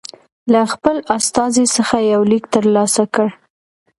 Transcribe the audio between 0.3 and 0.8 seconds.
له